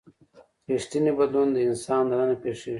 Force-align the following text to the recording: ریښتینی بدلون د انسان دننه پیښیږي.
ریښتینی 0.69 1.11
بدلون 1.17 1.47
د 1.53 1.57
انسان 1.69 2.03
دننه 2.09 2.35
پیښیږي. 2.43 2.69